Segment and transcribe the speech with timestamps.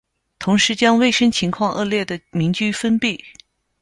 [0.39, 3.23] 同时将卫生情况恶劣的民居封闭。